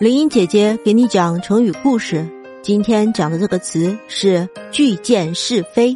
[0.00, 2.24] 林英姐姐给你讲成语故事。
[2.62, 5.92] 今天讲的这个词是“拒谏是非”。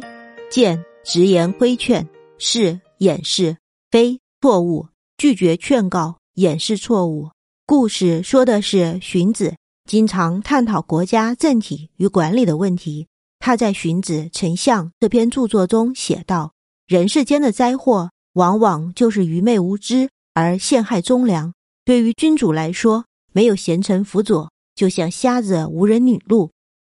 [0.51, 2.03] 谏，直言规劝；
[2.37, 3.55] 是，掩饰；
[3.89, 4.87] 非，错误。
[5.15, 7.29] 拒绝劝告，掩饰错误。
[7.65, 9.55] 故事说的是荀子
[9.89, 13.07] 经常探讨国家政体与管理的问题。
[13.39, 16.51] 他在《荀子·丞相》这篇著作中写道
[16.87, 21.53] ：“人世间的灾祸，往往就是愚昧无知而陷害忠良。
[21.85, 26.51] 对于君主来说，”没有贤臣辅佐，就像瞎子无人领路，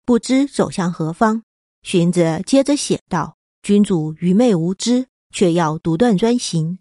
[0.05, 1.43] 不知走向何方。
[1.83, 6.79] 荀子接着写道：“君主愚昧无知，却要独断专行，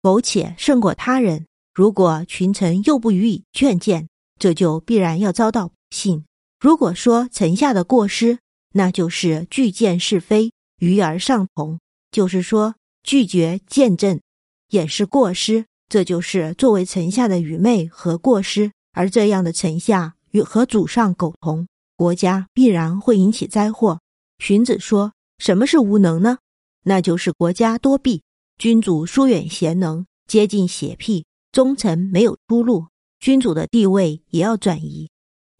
[0.00, 1.46] 苟且胜过他人。
[1.74, 6.24] 如果群臣又不予以劝谏，这就必然要遭到不幸。
[6.58, 8.38] 如果说臣下的过失，
[8.72, 11.78] 那就是拒谏是非，愚而上同，
[12.10, 14.20] 就是说拒绝见证，
[14.70, 24.00] 掩饰过失，这就是作为臣下的愚昧和过失。”而这样的臣下与和祖上苟同，国家必然会引起灾祸。
[24.38, 26.38] 荀子说：“什么是无能呢？
[26.84, 28.22] 那就是国家多弊，
[28.56, 32.86] 君主疏远贤能，接近邪僻，忠臣没有出路，
[33.20, 35.10] 君主的地位也要转移。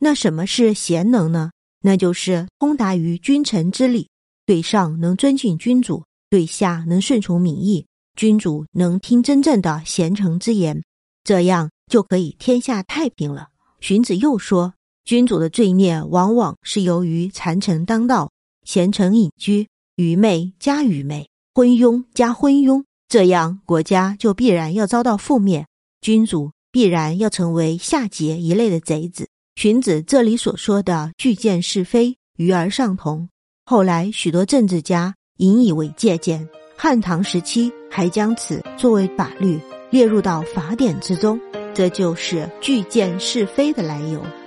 [0.00, 1.50] 那什么是贤能呢？
[1.83, 4.09] 那就是通达于君臣之礼，
[4.47, 10.83] 对上能尊敬君主，对下能顺从民意，君主能听真正的贤臣之言，
[11.23, 13.48] 这样。”就可以天下太平了。
[13.81, 18.33] 荀子又说，君主的罪孽往往是由于谗臣当道、
[18.65, 25.67] 贤臣隐居、愚昧加愚昧、昏庸加昏庸，这样国家就必然要遭到覆灭，
[26.01, 29.28] 君主必然要成为夏桀一类的贼子。
[29.55, 33.28] 荀子这里所说的“拒谏是非，愚而上同”，
[33.65, 39.59] 后来许多政治家引以为借鉴，汉唐时期还将此作为法律
[39.91, 41.41] 列入到法典之中。
[41.77, 44.45] 这就是巨见是非的来由。